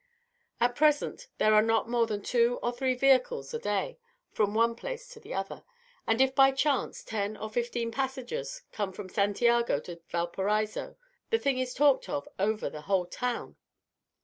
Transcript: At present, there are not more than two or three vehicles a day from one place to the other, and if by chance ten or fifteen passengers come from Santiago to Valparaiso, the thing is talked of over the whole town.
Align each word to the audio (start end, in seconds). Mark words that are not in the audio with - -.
At 0.59 0.75
present, 0.75 1.27
there 1.37 1.53
are 1.53 1.61
not 1.61 1.87
more 1.87 2.07
than 2.07 2.23
two 2.23 2.57
or 2.63 2.71
three 2.71 2.95
vehicles 2.95 3.53
a 3.53 3.59
day 3.59 3.99
from 4.31 4.55
one 4.55 4.73
place 4.75 5.07
to 5.09 5.19
the 5.19 5.35
other, 5.35 5.63
and 6.07 6.19
if 6.19 6.33
by 6.33 6.53
chance 6.53 7.03
ten 7.03 7.37
or 7.37 7.51
fifteen 7.51 7.91
passengers 7.91 8.63
come 8.71 8.93
from 8.93 9.09
Santiago 9.09 9.79
to 9.81 10.01
Valparaiso, 10.09 10.97
the 11.29 11.37
thing 11.37 11.59
is 11.59 11.75
talked 11.75 12.09
of 12.09 12.27
over 12.39 12.67
the 12.67 12.81
whole 12.81 13.05
town. 13.05 13.57